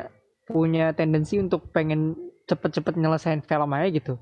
[0.45, 2.13] punya tendensi untuk pengen
[2.45, 4.13] cepet-cepet nyelesain film aja gitu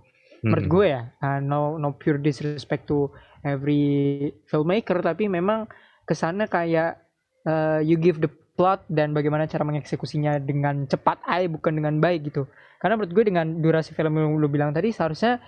[0.42, 0.74] menurut hmm.
[0.74, 3.10] gue ya uh, no no pure disrespect to
[3.46, 5.70] every filmmaker tapi memang
[6.06, 6.98] ke sana kayak
[7.46, 12.34] uh, you give the plot dan bagaimana cara mengeksekusinya dengan cepat aja bukan dengan baik
[12.34, 12.46] gitu
[12.82, 15.42] karena menurut gue dengan durasi film yang lo bilang tadi seharusnya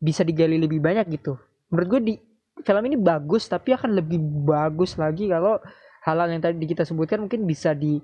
[0.00, 1.36] bisa digali lebih banyak gitu
[1.68, 2.14] menurut gue di
[2.60, 5.60] film ini bagus tapi akan lebih bagus lagi kalau
[6.04, 8.00] hal-hal yang tadi kita sebutkan mungkin bisa di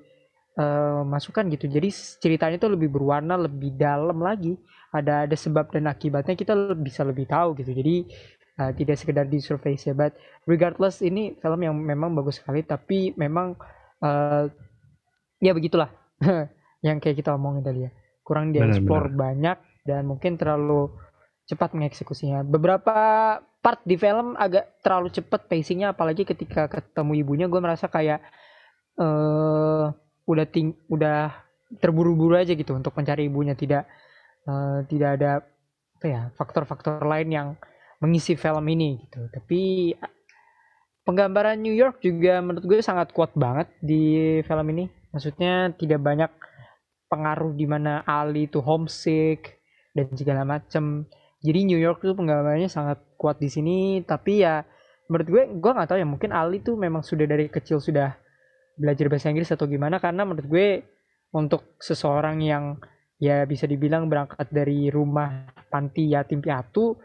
[0.57, 1.69] uh, masukkan gitu.
[1.69, 4.57] Jadi ceritanya itu lebih berwarna lebih dalam lagi.
[4.91, 7.73] Ada ada sebab dan akibatnya kita bisa lebih tahu gitu.
[7.77, 8.09] Jadi
[8.61, 9.95] uh, tidak sekedar di surface ya.
[9.95, 10.17] But
[10.49, 12.65] regardless ini film yang memang bagus sekali.
[12.65, 13.55] Tapi memang
[14.01, 14.49] uh,
[15.41, 15.93] ya begitulah.
[16.87, 17.91] Yang kayak kita omongin tadi ya.
[18.23, 20.93] Kurang dieksplor banyak dan mungkin terlalu
[21.47, 22.43] cepat mengeksekusinya.
[22.43, 22.95] Beberapa
[23.63, 28.23] part di film agak terlalu cepat pacingnya, apalagi ketika ketemu ibunya, gue merasa kayak
[28.99, 29.95] uh,
[30.27, 31.33] udah ting udah
[31.79, 33.87] terburu-buru aja gitu untuk mencari ibunya, tidak
[34.47, 35.31] uh, tidak ada
[35.97, 37.49] apa ya faktor-faktor lain yang
[38.03, 39.27] mengisi film ini gitu.
[39.33, 39.95] Tapi
[41.07, 44.85] penggambaran New York juga menurut gue sangat kuat banget di film ini.
[45.15, 46.31] Maksudnya tidak banyak
[47.07, 49.63] pengaruh di mana Ali itu homesick
[49.95, 51.07] dan segala macem
[51.41, 54.67] jadi New York tuh penggambarannya sangat kuat di sini tapi ya
[55.07, 58.19] menurut gue gue nggak tahu ya mungkin Ali tuh memang sudah dari kecil sudah
[58.77, 60.69] belajar bahasa Inggris atau gimana karena menurut gue
[61.33, 62.77] untuk seseorang yang
[63.17, 66.97] ya bisa dibilang berangkat dari rumah panti yatim piatu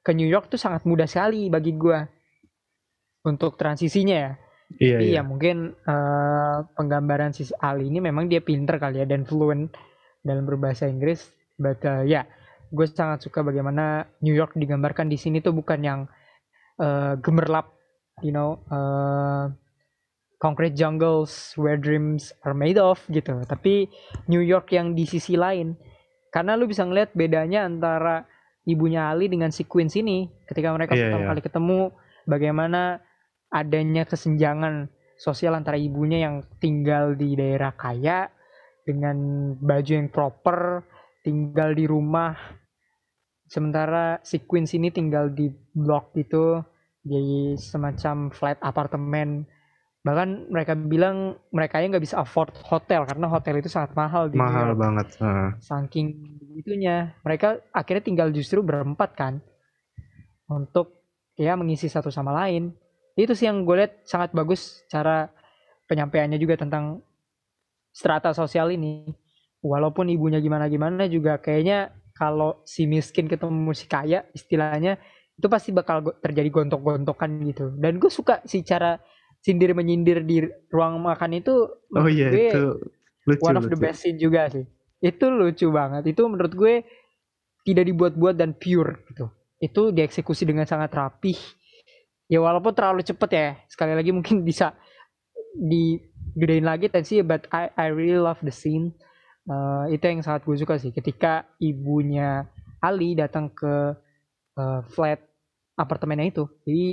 [0.00, 1.98] ke New York tuh sangat mudah sekali bagi gue
[3.28, 4.32] untuk transisinya ya
[4.76, 5.20] Iya, iya.
[5.24, 9.72] mungkin uh, penggambaran si Ali ini memang dia pinter kali ya dan fluent
[10.20, 11.24] dalam berbahasa Inggris.
[11.56, 12.24] But uh, ya, yeah,
[12.68, 16.00] gue sangat suka bagaimana New York digambarkan di sini tuh bukan yang
[16.84, 17.72] uh, gemerlap,
[18.20, 19.48] you know, uh,
[20.38, 23.42] concrete jungles where dreams are made of gitu.
[23.44, 23.90] Tapi
[24.30, 25.74] New York yang di sisi lain.
[26.30, 28.26] Karena lu bisa ngeliat bedanya antara
[28.68, 31.30] ibunya Ali dengan si Queen sini ketika mereka yeah, pertama yeah.
[31.32, 31.80] kali ketemu
[32.28, 32.82] bagaimana
[33.48, 38.28] adanya kesenjangan sosial antara ibunya yang tinggal di daerah kaya
[38.88, 39.16] dengan
[39.60, 40.80] baju yang proper,
[41.20, 42.32] tinggal di rumah.
[43.48, 46.60] Sementara si Queen sini tinggal di blok itu,
[47.04, 49.44] di semacam flat apartemen.
[50.08, 54.32] Bahkan mereka bilang mereka nggak bisa afford hotel karena hotel itu sangat mahal.
[54.32, 55.20] Di mahal banget.
[55.20, 55.52] Uh.
[55.60, 56.16] Saking
[56.56, 59.44] itunya, mereka akhirnya tinggal justru berempat kan,
[60.48, 60.98] untuk
[61.36, 62.72] ya mengisi satu sama lain
[63.14, 65.30] itu sih yang gue lihat sangat bagus cara
[65.86, 67.04] penyampaiannya juga tentang
[67.92, 69.10] strata sosial ini
[69.62, 74.98] walaupun ibunya gimana gimana juga kayaknya kalau si miskin ketemu si kaya istilahnya
[75.38, 78.98] itu pasti bakal terjadi gontok-gontokan gitu dan gue suka sih cara
[79.48, 82.64] sindir menyindir di ruang makan itu oh iya gue itu
[83.24, 83.84] lucu one of the lucu.
[83.88, 84.64] best scene juga sih.
[85.00, 86.04] Itu lucu banget.
[86.12, 86.84] Itu menurut gue
[87.64, 89.32] tidak dibuat-buat dan pure gitu.
[89.56, 91.36] Itu dieksekusi dengan sangat rapih
[92.28, 93.48] ya walaupun terlalu cepet ya.
[93.72, 94.76] Sekali lagi mungkin bisa
[95.56, 98.92] digedein lagi tensi but I I really love the scene.
[99.48, 100.92] Eh, itu yang sangat gue suka sih.
[100.92, 102.44] Ketika ibunya
[102.84, 103.96] Ali datang ke
[104.60, 105.24] eh, flat
[105.76, 106.44] apartemennya itu.
[106.68, 106.84] Jadi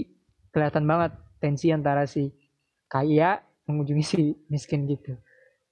[0.56, 1.12] kelihatan banget
[1.44, 2.32] tensi antara si
[2.95, 5.19] kaya mengunjungi si miskin gitu.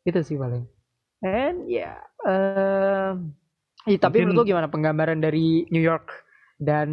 [0.03, 0.67] Itu sih paling.
[1.23, 3.15] And ya yeah,
[3.95, 6.11] tapi Mungkin- menurut lo gimana penggambaran dari New York
[6.59, 6.87] dan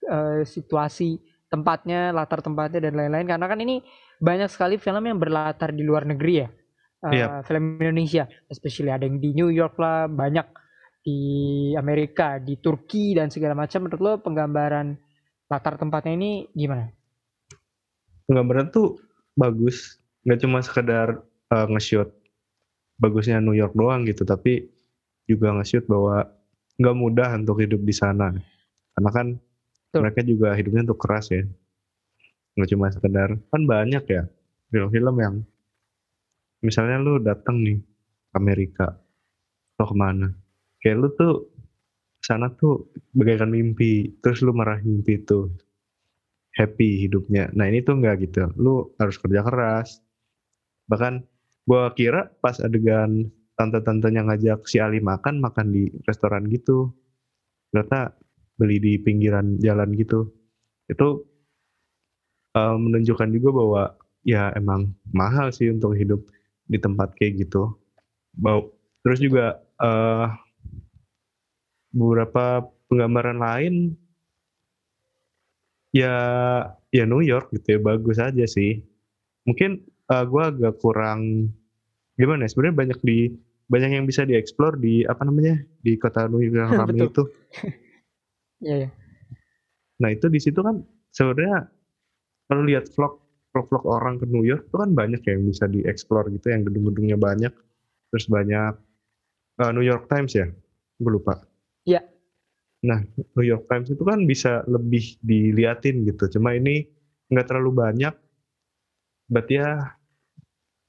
[0.00, 1.20] eh, situasi
[1.52, 3.28] tempatnya latar tempatnya dan lain-lain?
[3.28, 3.84] Karena kan ini
[4.16, 6.48] banyak sekali film yang berlatar di luar negeri ya
[7.00, 7.40] Eh, Iya.
[7.48, 8.28] film Indonesia.
[8.48, 10.44] Especially ada yang di New York lah banyak
[11.00, 11.20] di
[11.72, 13.88] Amerika di Turki dan segala macam.
[13.88, 15.00] Menurut lo penggambaran
[15.48, 16.92] latar tempatnya ini gimana?
[18.28, 19.00] Penggambaran tuh
[19.36, 19.98] bagus.
[20.26, 22.10] Nggak cuma sekedar uh, nge-shoot
[23.00, 24.68] bagusnya New York doang gitu tapi
[25.24, 26.28] juga nge-shoot bahwa
[26.76, 28.34] nggak mudah untuk hidup di sana.
[28.96, 30.00] Karena kan Betul.
[30.04, 31.42] mereka juga hidupnya tuh keras ya.
[32.56, 34.22] Nggak cuma sekedar kan banyak ya
[34.70, 35.34] film-film yang
[36.60, 37.80] misalnya lu datang nih
[38.30, 38.86] ke Amerika
[39.80, 40.28] lo ke mana
[40.84, 41.48] kayak lu tuh
[42.20, 45.48] sana tuh bagaikan mimpi terus lu meraih mimpi itu
[46.54, 47.50] happy hidupnya.
[47.54, 48.50] Nah ini tuh nggak gitu.
[48.58, 50.02] Lu harus kerja keras.
[50.90, 51.22] Bahkan
[51.68, 56.96] gua kira pas adegan tante-tantenya ngajak si Ali makan makan di restoran gitu
[57.70, 58.16] ternyata
[58.58, 60.26] beli di pinggiran jalan gitu.
[60.90, 61.24] Itu
[62.56, 63.82] eh, menunjukkan juga bahwa
[64.26, 66.20] ya emang mahal sih untuk hidup
[66.66, 67.78] di tempat kayak gitu.
[68.34, 68.74] Bau.
[69.00, 70.28] terus juga eh
[71.90, 73.74] beberapa penggambaran lain
[75.90, 76.14] ya
[76.90, 78.82] ya New York gitu ya bagus aja sih
[79.46, 81.50] mungkin eh, gua agak kurang
[82.14, 83.18] gimana ya sebenarnya banyak di
[83.70, 87.24] banyak yang bisa dieksplor di apa namanya di kota New York yang ramai itu
[88.60, 88.90] Iya ya
[90.00, 90.80] Nah itu di situ kan
[91.12, 91.68] sebenarnya
[92.48, 96.30] kalau lihat vlog vlog-vlog orang ke New York itu kan banyak ya yang bisa dieksplor
[96.30, 97.52] gitu yang gedung-gedungnya banyak
[98.10, 98.74] terus banyak
[99.60, 100.48] eh, New York Times ya
[101.00, 101.40] gue lupa.
[101.88, 102.04] Iya.
[102.80, 103.00] Nah
[103.36, 106.28] New York Times itu kan bisa lebih diliatin gitu.
[106.38, 106.88] Cuma ini
[107.30, 108.14] nggak terlalu banyak
[109.30, 109.94] berarti ya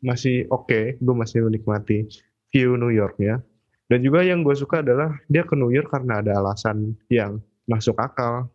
[0.02, 2.10] masih oke gue masih menikmati
[2.50, 3.38] view New Yorknya
[3.86, 7.38] dan juga yang gue suka adalah dia ke New York karena ada alasan yang
[7.70, 8.50] masuk akal.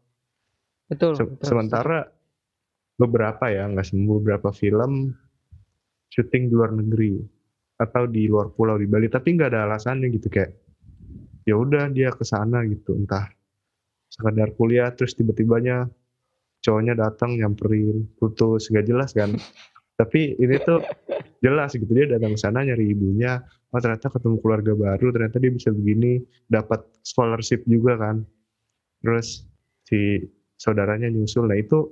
[0.90, 1.46] Betul, Se- betul.
[1.46, 1.99] sementara
[2.99, 5.12] beberapa ya nggak semua beberapa film
[6.11, 7.20] syuting di luar negeri
[7.77, 10.57] atau di luar pulau di Bali tapi nggak ada alasannya gitu kayak
[11.46, 12.98] ya udah dia ke sana gitu.
[12.98, 13.30] Entah
[14.11, 15.87] sekedar kuliah terus tiba-tibanya
[16.61, 18.11] cowoknya datang nyamperin.
[18.18, 19.32] Putus gak jelas kan?
[19.98, 20.82] Tapi ini tuh
[21.40, 21.88] jelas gitu.
[21.88, 23.40] Dia datang ke sana nyari ibunya.
[23.72, 26.20] Oh ternyata ketemu keluarga baru ternyata dia bisa begini.
[26.50, 28.26] Dapat scholarship juga kan?
[29.00, 29.46] Terus
[29.87, 30.20] si
[30.59, 31.48] saudaranya nyusul.
[31.48, 31.88] Nah itu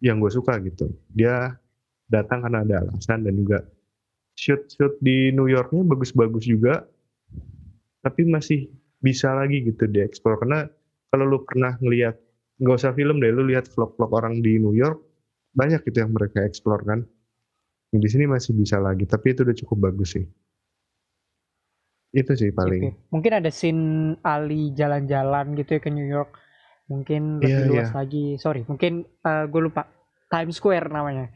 [0.00, 0.88] yang gue suka gitu.
[1.12, 1.52] Dia
[2.10, 3.62] datang karena ada alasan dan juga
[4.34, 6.88] shoot shoot di New Yorknya bagus-bagus juga
[8.00, 8.68] tapi masih
[9.00, 10.68] bisa lagi gitu dieksplor karena
[11.08, 12.16] kalau lu pernah ngelihat
[12.60, 15.00] nggak usah film deh lu lihat vlog-vlog orang di New York
[15.56, 17.02] banyak gitu yang mereka eksplor kan
[17.90, 20.24] di sini masih bisa lagi tapi itu udah cukup bagus sih
[22.10, 22.90] itu sih paling.
[23.14, 26.34] Mungkin ada scene Ali jalan-jalan gitu ya ke New York.
[26.90, 27.96] Mungkin lebih Iya, luas iya.
[28.02, 28.24] lagi.
[28.34, 29.86] Sorry, mungkin gue lupa.
[30.30, 31.30] Times Square namanya.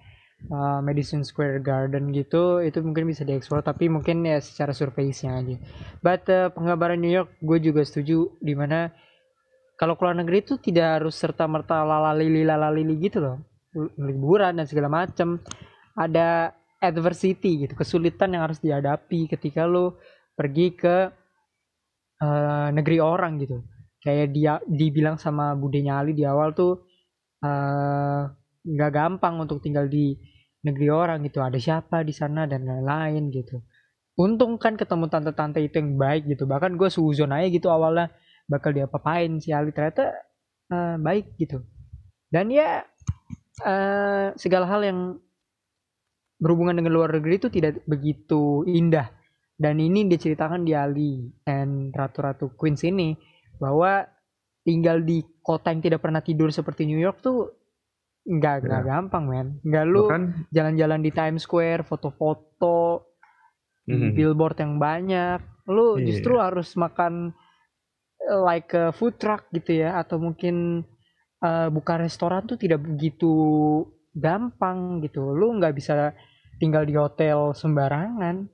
[0.45, 2.61] Uh, Madison Square Garden gitu.
[2.61, 3.65] Itu mungkin bisa dieksplor.
[3.65, 5.57] Tapi mungkin ya secara surface-nya aja.
[6.05, 8.29] But uh, penggambaran New York gue juga setuju.
[8.45, 8.93] Di mana
[9.81, 13.37] kalau keluar negeri itu tidak harus serta-merta lalalili lalalili gitu loh.
[13.97, 15.41] Liburan dan segala macam.
[15.97, 17.73] Ada adversity gitu.
[17.79, 19.97] Kesulitan yang harus dihadapi ketika lo
[20.35, 20.97] pergi ke
[22.21, 23.63] eh, negeri orang gitu
[24.05, 26.85] kayak dia dibilang sama budenya Ali di awal tuh
[27.41, 28.23] eh,
[28.65, 30.17] nggak gampang untuk tinggal di
[30.65, 31.45] negeri orang gitu.
[31.45, 33.61] Ada siapa di sana dan lain-lain gitu.
[34.17, 36.49] Untung kan ketemu tante-tante itu yang baik gitu.
[36.49, 38.09] Bahkan gue suzon aja gitu awalnya
[38.49, 39.71] bakal diapa-apain si Ali.
[39.71, 40.17] Ternyata
[40.73, 41.61] eh, baik gitu.
[42.33, 42.83] Dan ya
[43.63, 45.01] eh, segala hal yang
[46.41, 49.13] berhubungan dengan luar negeri itu tidak begitu indah.
[49.55, 53.15] Dan ini diceritakan di Ali and Ratu-Ratu Queens ini
[53.63, 54.03] bahwa
[54.67, 57.64] tinggal di kota yang tidak pernah tidur seperti New York tuh
[58.25, 60.09] nggak nggak gampang men nggak lu
[60.49, 63.05] jalan-jalan di Times Square foto-foto
[63.85, 64.17] Mhm.
[64.17, 66.09] billboard yang banyak lu Iya.
[66.09, 67.37] justru harus makan
[68.25, 70.81] eh, like a food truck gitu ya atau mungkin
[71.45, 73.29] eh, buka restoran tuh tidak begitu
[74.17, 76.17] gampang gitu lu nggak bisa
[76.57, 78.49] tinggal di hotel sembarangan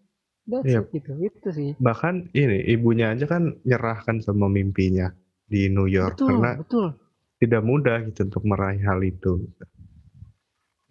[0.51, 0.83] That's Iya.
[0.83, 5.15] it, gitu itu sih Bahkan ini ibunya aja kan nyerahkan sama mimpinya
[5.47, 6.87] di New York betul karena betul
[7.41, 9.49] tidak mudah gitu untuk meraih hal itu.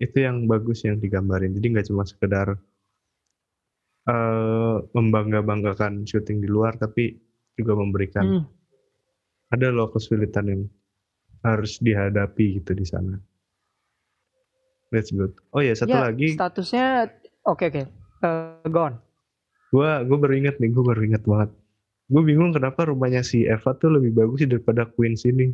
[0.01, 1.53] Itu yang bagus yang digambarin.
[1.53, 2.57] Jadi nggak cuma sekedar
[4.09, 7.13] eh membangga-banggakan syuting di luar, tapi
[7.53, 8.43] juga memberikan Hmm,
[9.53, 10.61] ada loh kesulitan yang
[11.45, 13.15] harus dihadapi gitu di sana.
[14.89, 15.37] That's good.
[15.53, 17.13] Oh ya satu ya lagi, statusnya
[17.45, 17.83] oke oke
[18.19, 18.99] Eh, go on
[19.69, 21.53] gua gue baru inget nih, gue baru inget banget.
[22.09, 25.53] Gue bingung kenapa rumahnya si Eva tuh lebih bagus sih daripada Queens ini.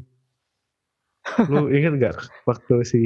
[1.51, 2.15] Lu inget gak
[2.47, 3.03] waktu si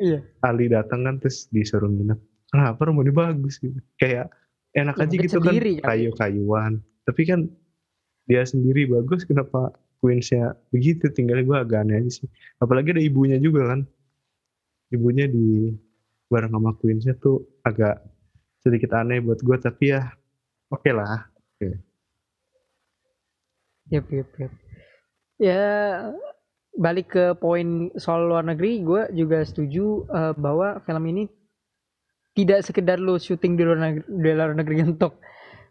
[0.00, 2.18] iya Ali datang kan terus disuruh nginep.
[2.50, 3.78] Kenapa rumah ini bagus gitu?
[4.00, 4.32] Kayak
[4.74, 5.86] enak Ya, aja gitu kan sendiri kali.
[5.86, 6.72] kayu-kayuan.
[7.06, 7.40] Tapi kan
[8.26, 12.28] dia sendiri bagus kenapa Queensnya begitu tinggalnya gue agak aneh aja sih.
[12.56, 13.80] Apalagi ada ibunya juga kan.
[14.90, 15.70] Ibunya di
[16.32, 18.00] bareng sama Queensnya tuh agak
[18.64, 20.08] sedikit aneh buat gue tapi ya
[20.72, 21.28] oke lah.
[23.90, 24.52] Yep, yep, yep.
[25.36, 25.66] Ya
[26.76, 31.26] balik ke poin soal luar negeri, gue juga setuju eh, bahwa film ini
[32.34, 35.18] tidak sekedar lo syuting di luar negeri, di luar negeri untuk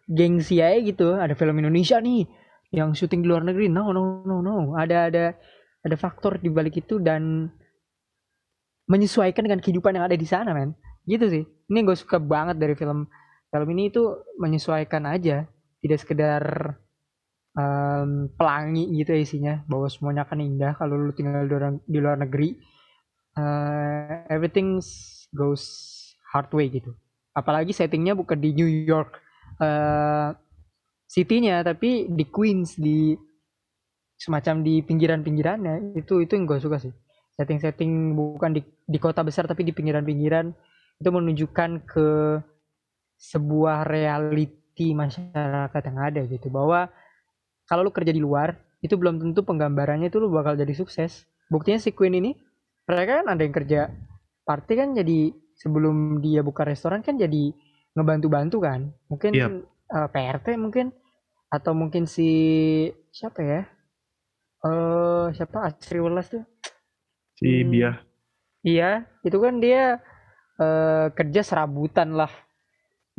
[0.09, 1.15] gengsi aja gitu.
[1.15, 2.27] Ada film Indonesia nih
[2.75, 3.71] yang syuting di luar negeri.
[3.71, 4.75] No, no, no, no.
[4.75, 5.25] Ada ada
[5.79, 7.47] ada faktor di balik itu dan
[8.89, 10.75] menyesuaikan dengan kehidupan yang ada di sana, men.
[11.07, 11.43] Gitu sih.
[11.45, 13.07] Ini gue suka banget dari film
[13.49, 14.03] film ini itu
[14.37, 15.45] menyesuaikan aja,
[15.81, 16.43] tidak sekedar
[17.59, 21.97] em, pelangi gitu ya isinya bahwa semuanya akan indah kalau lu tinggal di luar, di
[21.99, 22.49] luar negeri.
[23.35, 24.79] Eh, everything
[25.35, 25.63] goes
[26.31, 26.95] hard way gitu.
[27.35, 29.19] Apalagi settingnya bukan di New York
[29.59, 30.31] eh
[31.09, 33.17] city-nya tapi di Queens di
[34.19, 36.93] semacam di pinggiran-pinggirannya itu itu yang gue suka sih.
[37.33, 40.53] Setting-setting bukan di di kota besar tapi di pinggiran-pinggiran
[40.99, 42.07] itu menunjukkan ke
[43.19, 46.87] sebuah reality masyarakat yang ada gitu bahwa
[47.69, 51.79] kalau lu kerja di luar itu belum tentu penggambarannya itu lu bakal jadi sukses buktinya
[51.79, 52.31] si Queen ini
[52.89, 53.81] mereka kan ada yang kerja
[54.47, 55.19] party kan jadi
[55.59, 57.53] sebelum dia buka restoran kan jadi
[57.95, 59.51] ngebantu-bantu kan mungkin Yap.
[59.93, 60.91] eh, PRT mungkin
[61.49, 62.29] atau mungkin si
[63.13, 63.61] siapa ya
[64.67, 66.43] eh siapa Asri Welas tuh
[67.39, 67.71] Si Hmm.
[67.71, 67.95] Biah
[68.67, 69.81] Iya, itu kan dia
[70.59, 72.31] eh, kerja serabutan lah.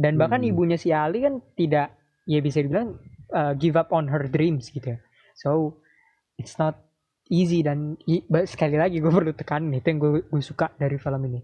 [0.03, 0.51] Dan bahkan Hmm.
[0.51, 1.89] ibunya si Ali kan tidak,
[2.29, 2.97] ya bisa dibilang
[3.33, 4.95] eh, give up on her dreams gitu.
[4.95, 4.99] ya.
[5.39, 5.81] So
[6.37, 6.79] it's not
[7.31, 7.95] easy dan
[8.47, 11.41] sekali lagi gue perlu tekanin itu yang gue gue suka dari film ini,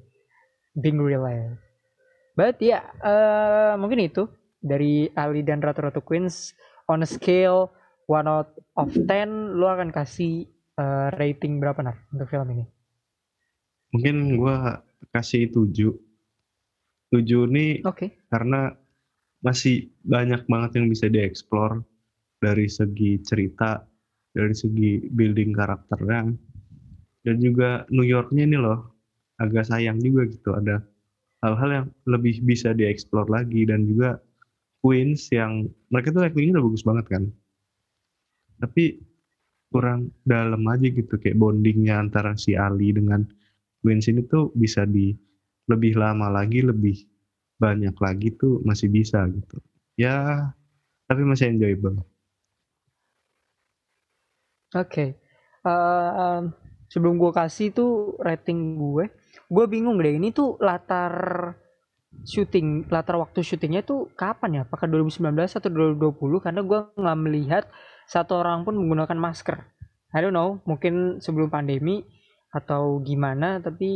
[0.76, 1.54] being real ya.
[2.36, 4.26] But ya eh, mungkin itu
[4.58, 6.52] dari Ali dan Ratu Ratu Queens
[6.90, 7.70] on a scale
[8.06, 9.06] one out of 10
[9.58, 10.46] lu akan kasih
[10.76, 12.66] eh, rating berapa nar untuk film ini?
[13.94, 14.82] mungkin gua
[15.14, 15.72] kasih 7
[17.14, 18.18] 7 nih Oke.
[18.28, 18.74] karena
[19.46, 21.86] masih banyak banget yang bisa dieksplor
[22.42, 23.86] dari segi cerita,
[24.34, 26.34] dari segi building karakternya,
[27.22, 28.90] dan juga New Yorknya ini loh
[29.38, 30.50] agak sayang juga gitu.
[30.50, 30.82] Ada
[31.46, 33.62] hal-hal yang lebih bisa dieksplor lagi.
[33.62, 34.18] Dan juga
[34.82, 37.22] Queens yang mereka tuh actingnya udah bagus banget kan,
[38.62, 39.02] tapi
[39.70, 41.18] kurang dalam aja gitu.
[41.18, 43.26] Kayak bondingnya antara si Ali dengan
[43.82, 45.14] Queens ini tuh bisa di
[45.66, 47.02] lebih lama lagi lebih
[47.56, 49.56] banyak lagi tuh masih bisa gitu
[49.96, 50.52] ya
[51.08, 52.04] tapi masih enjoyable
[54.74, 55.14] Oke.
[55.66, 56.42] Eh, em,
[56.90, 59.04] sebelum gue kasih tuh rating gue,
[59.46, 61.54] gue bingung deh ini tuh latar
[62.26, 64.60] syuting, latar waktu syutingnya tuh kapan ya?
[64.66, 66.42] Apakah 2019 atau 2020?
[66.44, 67.64] Karena gue nggak melihat
[68.10, 69.58] satu orang pun menggunakan masker.
[70.14, 72.02] I don't know, mungkin sebelum pandemi
[72.54, 73.88] atau gimana, tapi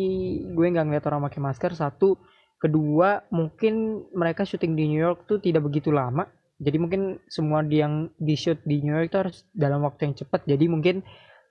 [0.53, 1.73] gue nggak ngeliat orang pakai masker.
[1.75, 2.19] Satu,
[2.61, 6.29] kedua mungkin mereka syuting di New York tuh tidak begitu lama.
[6.61, 10.45] Jadi mungkin semua yang di shoot di New York itu harus dalam waktu yang cepat.
[10.45, 11.01] Jadi mungkin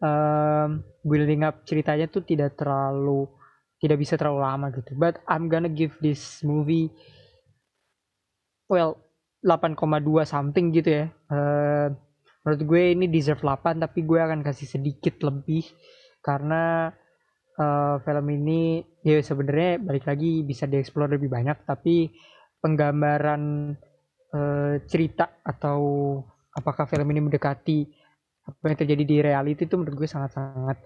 [0.06, 3.26] um, building up ceritanya tuh tidak terlalu
[3.82, 4.94] tidak bisa terlalu lama gitu.
[4.94, 6.94] But I'm gonna give this movie
[8.70, 9.02] well
[9.42, 11.06] 8,2 something gitu ya.
[11.10, 11.88] Eh,
[12.44, 15.66] menurut gue ini deserve 8 tapi gue akan kasih sedikit lebih.
[16.20, 16.92] Karena
[17.60, 22.10] eh, film ini ya sebenarnya balik lagi bisa dieksplor lebih banyak tapi
[22.64, 23.76] penggambaran
[24.34, 25.80] eh, cerita atau
[26.56, 27.80] apakah film ini mendekati
[28.48, 30.78] apa yang terjadi di reality itu menurut gue sangat-sangat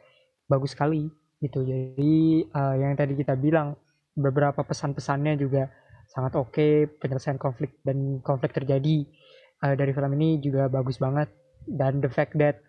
[0.50, 1.08] bagus sekali
[1.40, 1.62] gitu.
[1.62, 3.78] Jadi eh, yang tadi kita bilang
[4.14, 5.70] beberapa pesan-pesannya juga
[6.14, 9.08] sangat oke penyelesaian konflik dan konflik terjadi
[9.66, 11.32] uh, dari film ini juga bagus banget.
[11.64, 12.60] Dan the fact that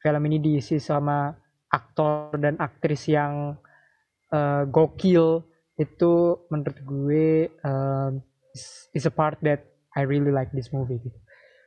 [0.00, 1.34] film ini diisi sama
[1.74, 3.58] aktor dan aktris yang
[4.30, 5.42] uh, gokil
[5.74, 7.50] itu menurut gue
[8.54, 9.66] is, is a part that
[9.98, 11.18] I really like this movie gitu.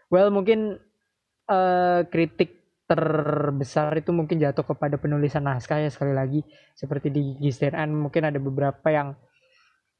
[0.08, 0.80] Well mungkin
[1.52, 2.56] uh, kritik
[2.88, 6.40] terbesar itu mungkin jatuh kepada penulisan naskah ya sekali lagi
[6.72, 9.12] seperti di Gisderan mungkin ada beberapa yang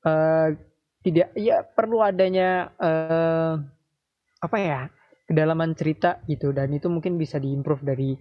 [0.08, 0.56] uh,
[1.04, 3.60] tidak ya perlu adanya uh,
[4.40, 4.88] apa ya
[5.28, 8.16] kedalaman cerita gitu dan itu mungkin bisa diimprove dari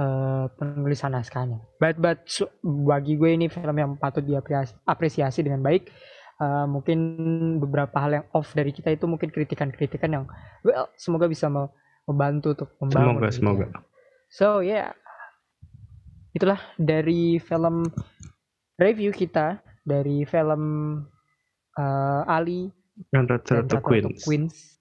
[0.00, 1.60] uh, penulisan naskahnya.
[1.76, 5.92] But but so, bagi gue ini film yang patut diapresiasi dengan baik.
[6.40, 6.98] Uh, mungkin
[7.60, 10.24] beberapa hal yang off dari kita itu mungkin kritikan-kritikan yang
[10.64, 11.52] well semoga bisa
[12.08, 13.20] membantu untuk membangun.
[13.20, 13.64] Semoga gitu semoga.
[13.68, 13.78] Ya.
[14.32, 14.88] So ya yeah.
[16.32, 17.84] itulah dari film
[18.80, 20.62] review kita dari film
[21.76, 22.72] uh, Ali
[23.12, 24.24] dan Ratu Queens.
[24.24, 24.80] Queens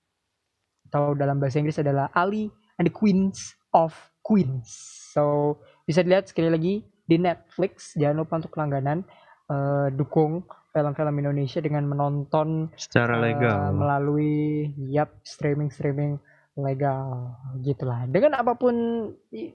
[0.87, 2.47] atau dalam bahasa Inggris adalah Ali
[2.79, 4.69] and the Queens of Queens.
[5.13, 7.97] So bisa dilihat sekali lagi di Netflix.
[7.97, 9.01] Jangan lupa untuk langganan
[9.49, 16.21] uh, dukung film-film Indonesia dengan menonton secara legal uh, melalui yap streaming streaming
[16.59, 18.75] legal gitulah dengan apa pun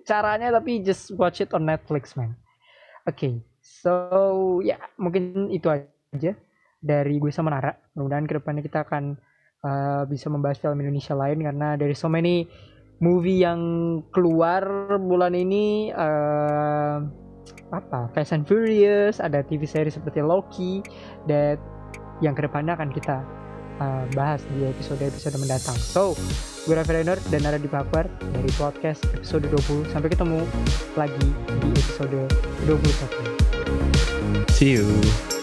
[0.02, 2.34] caranya tapi just watch it on Netflix man
[3.06, 3.94] oke okay, so
[4.64, 6.34] ya mungkin itu aja
[6.82, 9.14] dari gue sama Nara mudah-mudahan ke depannya kita akan
[9.62, 12.48] uh, bisa membahas film Indonesia lain karena dari so many
[13.04, 13.60] movie yang
[14.16, 14.64] keluar
[14.96, 17.04] bulan ini uh,
[17.68, 18.08] apa?
[18.16, 20.80] Fast and Furious ada TV series seperti Loki
[21.28, 21.60] dan
[22.24, 23.20] yang ke depannya akan kita
[23.84, 25.76] uh, bahas di episode-episode mendatang.
[25.76, 26.16] So
[26.64, 30.40] gue Raffi Rainer dan Nara di dari podcast episode 20 sampai ketemu
[30.96, 31.28] lagi
[31.60, 32.24] di episode
[32.64, 33.44] 21
[34.54, 35.33] see you